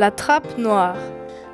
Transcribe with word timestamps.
La 0.00 0.10
trappe 0.10 0.56
noire. 0.56 0.96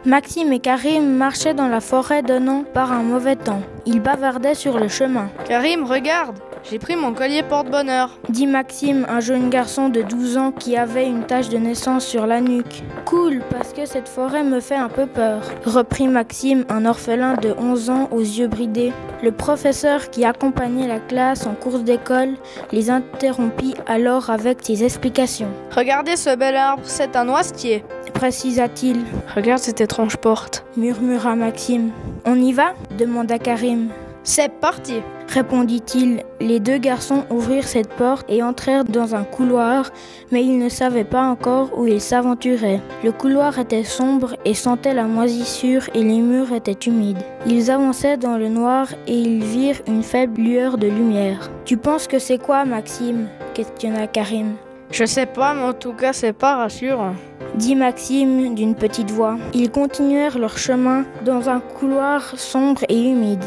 Maxime 0.04 0.52
et 0.52 0.60
Karim 0.60 1.16
marchaient 1.16 1.52
dans 1.52 1.66
la 1.66 1.80
forêt 1.80 2.22
donnant 2.22 2.62
par 2.62 2.92
un 2.92 3.02
mauvais 3.02 3.34
temps. 3.34 3.62
Ils 3.86 3.98
bavardaient 3.98 4.54
sur 4.54 4.78
le 4.78 4.86
chemin. 4.86 5.28
Karim, 5.48 5.82
regarde 5.82 6.38
J'ai 6.62 6.78
pris 6.78 6.94
mon 6.94 7.12
collier 7.12 7.42
porte-bonheur. 7.42 8.16
Dit 8.28 8.46
Maxime, 8.46 9.04
un 9.08 9.18
jeune 9.18 9.50
garçon 9.50 9.88
de 9.88 10.00
12 10.00 10.36
ans 10.36 10.52
qui 10.52 10.76
avait 10.76 11.08
une 11.08 11.24
tache 11.24 11.48
de 11.48 11.58
naissance 11.58 12.06
sur 12.06 12.24
la 12.24 12.40
nuque. 12.40 12.84
Cool, 13.04 13.42
parce 13.50 13.72
que 13.72 13.84
cette 13.84 14.08
forêt 14.08 14.44
me 14.44 14.60
fait 14.60 14.76
un 14.76 14.90
peu 14.90 15.06
peur. 15.06 15.42
Reprit 15.64 16.06
Maxime, 16.06 16.64
un 16.68 16.86
orphelin 16.86 17.34
de 17.34 17.52
11 17.58 17.90
ans 17.90 18.08
aux 18.12 18.20
yeux 18.20 18.46
bridés. 18.46 18.92
Le 19.24 19.32
professeur 19.32 20.08
qui 20.10 20.24
accompagnait 20.24 20.86
la 20.86 21.00
classe 21.00 21.48
en 21.48 21.54
course 21.54 21.82
d'école 21.82 22.34
les 22.70 22.90
interrompit 22.90 23.74
alors 23.88 24.30
avec 24.30 24.58
ses 24.62 24.84
explications. 24.84 25.50
Regardez 25.74 26.14
ce 26.14 26.36
bel 26.36 26.54
arbre, 26.54 26.84
c'est 26.84 27.16
un 27.16 27.24
noisetier. 27.24 27.82
Précisa-t-il. 28.16 29.04
Regarde 29.34 29.60
cette 29.60 29.80
étrange 29.80 30.16
porte. 30.16 30.64
Murmura 30.76 31.36
Maxime. 31.36 31.90
On 32.24 32.34
y 32.36 32.52
va? 32.52 32.74
demanda 32.98 33.38
Karim. 33.38 33.88
C'est 34.24 34.52
parti 34.60 35.02
répondit-il. 35.28 36.22
Les 36.40 36.60
deux 36.60 36.78
garçons 36.78 37.24
ouvrirent 37.30 37.68
cette 37.68 37.92
porte 37.92 38.26
et 38.28 38.42
entrèrent 38.42 38.84
dans 38.84 39.14
un 39.14 39.24
couloir, 39.24 39.90
mais 40.30 40.42
ils 40.42 40.58
ne 40.58 40.68
savaient 40.68 41.04
pas 41.04 41.22
encore 41.22 41.78
où 41.78 41.86
ils 41.86 42.00
s'aventuraient. 42.00 42.80
Le 43.04 43.12
couloir 43.12 43.58
était 43.58 43.84
sombre 43.84 44.36
et 44.44 44.54
sentait 44.54 44.94
la 44.94 45.04
moisissure 45.04 45.88
et 45.94 46.02
les 46.02 46.20
murs 46.20 46.52
étaient 46.52 46.88
humides. 46.88 47.22
Ils 47.46 47.70
avançaient 47.70 48.16
dans 48.16 48.36
le 48.38 48.48
noir 48.48 48.88
et 49.06 49.18
ils 49.18 49.42
virent 49.42 49.82
une 49.86 50.02
faible 50.02 50.40
lueur 50.40 50.78
de 50.78 50.86
lumière. 50.86 51.50
Tu 51.64 51.76
penses 51.76 52.06
que 52.06 52.18
c'est 52.18 52.38
quoi, 52.38 52.64
Maxime 52.64 53.28
questionna 53.54 54.06
Karim. 54.06 54.54
Je 54.90 55.04
sais 55.04 55.26
pas, 55.26 55.54
mais 55.54 55.64
en 55.64 55.72
tout 55.72 55.92
cas, 55.92 56.12
c'est 56.12 56.32
pas 56.32 56.56
rassurant 56.56 57.14
dit 57.56 57.74
Maxime 57.74 58.54
d'une 58.54 58.74
petite 58.74 59.10
voix. 59.10 59.36
Ils 59.54 59.70
continuèrent 59.70 60.38
leur 60.38 60.58
chemin 60.58 61.04
dans 61.24 61.48
un 61.48 61.60
couloir 61.60 62.38
sombre 62.38 62.82
et 62.88 63.02
humide. 63.02 63.44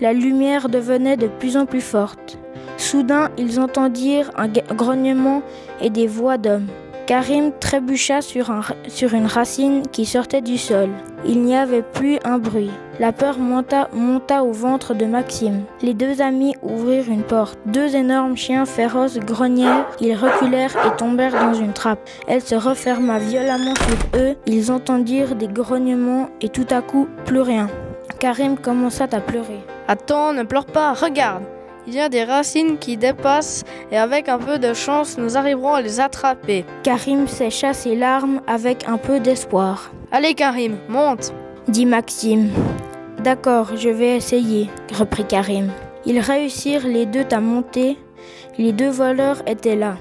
La 0.00 0.12
lumière 0.12 0.68
devenait 0.68 1.16
de 1.16 1.26
plus 1.26 1.56
en 1.56 1.66
plus 1.66 1.80
forte. 1.80 2.38
Soudain, 2.76 3.30
ils 3.38 3.60
entendirent 3.60 4.30
un 4.36 4.48
grognement 4.48 5.42
et 5.80 5.90
des 5.90 6.06
voix 6.06 6.38
d'hommes. 6.38 6.68
Karim 7.06 7.52
trébucha 7.60 8.22
sur, 8.22 8.50
sur, 8.88 9.12
une 9.12 9.26
racine 9.26 9.82
qui 9.92 10.06
sortait 10.06 10.40
du 10.40 10.56
sol. 10.56 10.88
Il 11.26 11.42
n'y 11.42 11.54
avait 11.54 11.82
plus 11.82 12.18
un 12.24 12.38
bruit. 12.38 12.70
La 12.98 13.12
peur 13.12 13.38
monta, 13.38 13.90
monta 13.92 14.42
au 14.42 14.52
ventre 14.52 14.94
de 14.94 15.04
Maxime. 15.04 15.64
Les 15.82 15.92
deux 15.92 16.22
amis 16.22 16.54
ouvrirent 16.62 17.10
une 17.10 17.22
porte. 17.22 17.58
Deux 17.66 17.94
énormes 17.94 18.38
chiens 18.38 18.64
féroces 18.64 19.18
grognèrent. 19.18 19.86
Ils 20.00 20.14
reculèrent 20.14 20.74
et 20.86 20.96
tombèrent 20.96 21.38
dans 21.38 21.52
une 21.52 21.74
trappe. 21.74 22.08
Elle 22.26 22.40
se 22.40 22.54
referma 22.54 23.18
violemment 23.18 23.74
sur 23.74 24.20
eux. 24.20 24.36
Ils 24.46 24.72
entendirent 24.72 25.34
des 25.34 25.48
grognements 25.48 26.30
et 26.40 26.48
tout 26.48 26.66
à 26.70 26.80
coup, 26.80 27.06
plus 27.26 27.42
rien. 27.42 27.68
Karim 28.18 28.56
commença 28.56 29.04
à 29.12 29.20
pleurer. 29.20 29.60
Attends, 29.88 30.32
ne 30.32 30.42
pleure 30.42 30.66
pas, 30.66 30.94
regarde. 30.94 31.42
Il 31.86 31.94
y 31.94 32.00
a 32.00 32.08
des 32.08 32.24
racines 32.24 32.78
qui 32.78 32.96
dépassent 32.96 33.62
et 33.92 33.98
avec 33.98 34.30
un 34.30 34.38
peu 34.38 34.58
de 34.58 34.72
chance, 34.72 35.18
nous 35.18 35.36
arriverons 35.36 35.74
à 35.74 35.82
les 35.82 36.00
attraper. 36.00 36.64
Karim 36.82 37.28
sécha 37.28 37.74
ses 37.74 37.94
larmes 37.94 38.40
avec 38.46 38.88
un 38.88 38.96
peu 38.96 39.20
d'espoir. 39.20 39.92
Allez 40.10 40.34
Karim, 40.34 40.78
monte, 40.88 41.34
dit 41.68 41.84
Maxime. 41.84 42.50
D'accord, 43.22 43.76
je 43.76 43.90
vais 43.90 44.16
essayer, 44.16 44.70
reprit 44.98 45.26
Karim. 45.26 45.70
Ils 46.06 46.20
réussirent 46.20 46.86
les 46.86 47.04
deux 47.04 47.26
à 47.30 47.40
monter. 47.40 47.98
Les 48.58 48.72
deux 48.72 48.90
voleurs 48.90 49.42
étaient 49.46 49.76
là. 49.76 49.96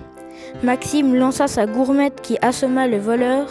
Maxime 0.62 1.16
lança 1.16 1.48
sa 1.48 1.66
gourmette 1.66 2.22
qui 2.22 2.38
assomma 2.42 2.88
le 2.88 2.98
voleur, 2.98 3.48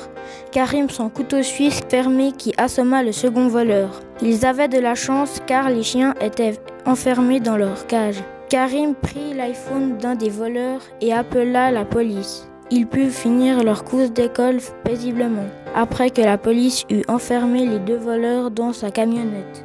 Karim 0.50 0.88
son 0.88 1.08
couteau 1.08 1.42
suisse 1.42 1.80
fermé 1.88 2.32
qui 2.32 2.54
assomma 2.56 3.02
le 3.02 3.12
second 3.12 3.48
voleur. 3.48 4.00
Ils 4.22 4.46
avaient 4.46 4.68
de 4.68 4.78
la 4.78 4.94
chance 4.94 5.40
car 5.46 5.68
les 5.68 5.82
chiens 5.82 6.14
étaient 6.20 6.58
enfermés 6.86 7.40
dans 7.40 7.56
leur 7.56 7.86
cage. 7.86 8.22
Karim 8.48 8.94
prit 8.94 9.34
l'iPhone 9.34 9.98
d'un 9.98 10.14
des 10.14 10.30
voleurs 10.30 10.82
et 11.00 11.12
appela 11.12 11.70
la 11.70 11.84
police. 11.84 12.48
Ils 12.70 12.86
purent 12.86 13.10
finir 13.10 13.62
leur 13.64 13.84
course 13.84 14.12
d'école 14.12 14.58
paisiblement, 14.84 15.48
après 15.74 16.10
que 16.10 16.22
la 16.22 16.38
police 16.38 16.84
eut 16.90 17.02
enfermé 17.08 17.66
les 17.66 17.78
deux 17.78 17.98
voleurs 17.98 18.50
dans 18.50 18.72
sa 18.72 18.90
camionnette. 18.90 19.64